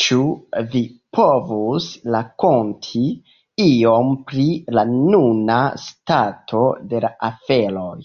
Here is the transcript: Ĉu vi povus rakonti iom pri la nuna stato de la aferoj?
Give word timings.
Ĉu 0.00 0.18
vi 0.74 0.82
povus 1.18 1.88
rakonti 2.16 3.02
iom 3.66 4.14
pri 4.30 4.46
la 4.80 4.86
nuna 4.94 5.60
stato 5.88 6.64
de 6.94 7.04
la 7.08 7.12
aferoj? 7.32 7.98